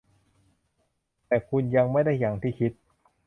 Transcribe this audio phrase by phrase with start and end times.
[1.27, 2.71] แต่คุณยังไม่ได้อย่างที่คิด